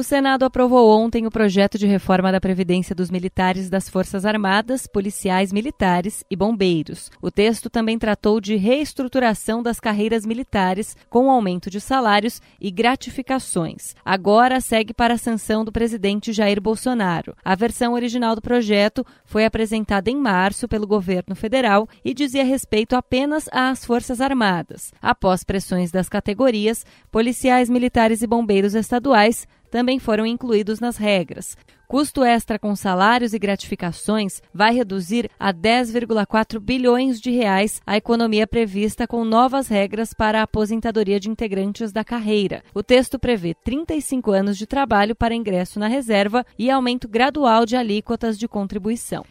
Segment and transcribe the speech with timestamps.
[0.00, 4.86] O Senado aprovou ontem o projeto de reforma da Previdência dos militares das Forças Armadas,
[4.86, 7.10] policiais militares e bombeiros.
[7.20, 13.94] O texto também tratou de reestruturação das carreiras militares, com aumento de salários e gratificações.
[14.02, 17.36] Agora segue para a sanção do presidente Jair Bolsonaro.
[17.44, 22.96] A versão original do projeto foi apresentada em março pelo governo federal e dizia respeito
[22.96, 24.94] apenas às Forças Armadas.
[25.02, 31.56] Após pressões das categorias, policiais militares e bombeiros estaduais também foram incluídos nas regras.
[31.90, 38.46] Custo extra com salários e gratificações vai reduzir a 10,4 bilhões de reais a economia
[38.46, 42.62] prevista com novas regras para a aposentadoria de integrantes da carreira.
[42.72, 47.74] O texto prevê 35 anos de trabalho para ingresso na reserva e aumento gradual de
[47.74, 49.24] alíquotas de contribuição.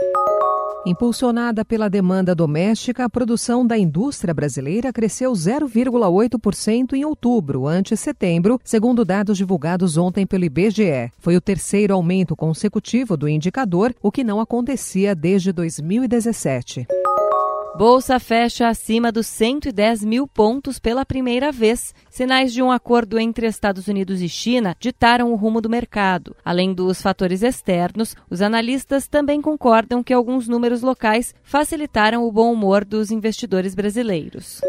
[0.86, 8.60] Impulsionada pela demanda doméstica, a produção da indústria brasileira cresceu 0,8% em outubro, ante setembro,
[8.64, 11.12] segundo dados divulgados ontem pelo IBGE.
[11.20, 16.88] Foi o terceiro aumento consecutivo do indicador, o que não acontecia desde 2017.
[17.76, 21.94] Bolsa fecha acima dos 110 mil pontos pela primeira vez.
[22.10, 26.36] Sinais de um acordo entre Estados Unidos e China ditaram o rumo do mercado.
[26.44, 32.52] Além dos fatores externos, os analistas também concordam que alguns números locais facilitaram o bom
[32.52, 34.60] humor dos investidores brasileiros.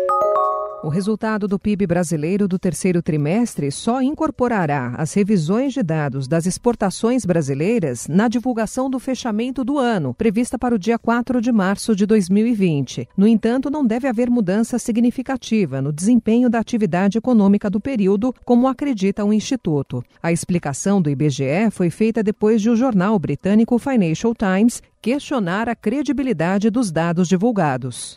[0.82, 6.46] O resultado do PIB brasileiro do terceiro trimestre só incorporará as revisões de dados das
[6.46, 11.94] exportações brasileiras na divulgação do fechamento do ano, prevista para o dia 4 de março
[11.94, 13.06] de 2020.
[13.14, 18.66] No entanto, não deve haver mudança significativa no desempenho da atividade econômica do período, como
[18.66, 20.02] acredita o Instituto.
[20.22, 25.76] A explicação do IBGE foi feita depois de o jornal britânico Financial Times questionar a
[25.76, 28.16] credibilidade dos dados divulgados.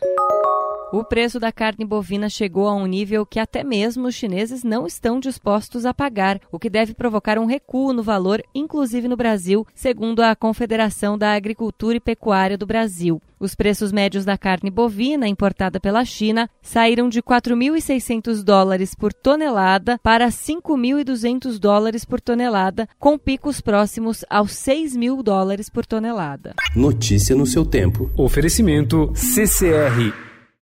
[0.92, 4.86] O preço da carne bovina chegou a um nível que até mesmo os chineses não
[4.86, 9.66] estão dispostos a pagar, o que deve provocar um recuo no valor, inclusive no Brasil,
[9.74, 13.20] segundo a Confederação da Agricultura e Pecuária do Brasil.
[13.40, 19.98] Os preços médios da carne bovina importada pela China saíram de 4.600 dólares por tonelada
[20.02, 26.54] para 5.200 dólares por tonelada, com picos próximos aos 6 mil dólares por tonelada.
[26.74, 28.10] Notícia no seu tempo.
[28.16, 30.33] Oferecimento CCR